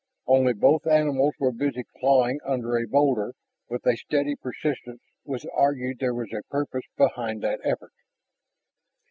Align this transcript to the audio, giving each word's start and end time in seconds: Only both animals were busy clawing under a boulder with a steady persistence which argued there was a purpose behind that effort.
Only 0.25 0.53
both 0.53 0.87
animals 0.87 1.35
were 1.37 1.51
busy 1.51 1.83
clawing 1.99 2.39
under 2.43 2.75
a 2.75 2.87
boulder 2.87 3.35
with 3.69 3.85
a 3.85 3.95
steady 3.95 4.35
persistence 4.35 5.03
which 5.25 5.45
argued 5.53 5.99
there 5.99 6.15
was 6.15 6.33
a 6.33 6.41
purpose 6.49 6.85
behind 6.97 7.43
that 7.43 7.59
effort. 7.63 7.93